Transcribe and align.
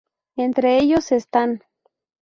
Entre 0.35 0.79
ellos 0.79 1.11
están. 1.11 1.63